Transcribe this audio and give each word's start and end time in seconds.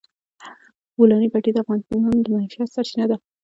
د 0.43 0.45
بولان 0.95 1.23
پټي 1.33 1.51
د 1.53 1.57
افغانانو 1.63 2.23
د 2.25 2.27
معیشت 2.35 2.69
سرچینه 2.75 3.05
ده. 3.11 3.17